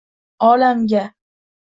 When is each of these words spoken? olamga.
olamga. 0.47 1.03